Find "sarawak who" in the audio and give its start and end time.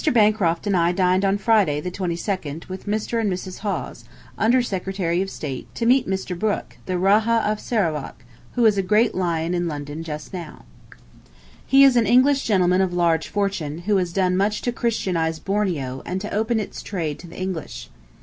7.59-8.65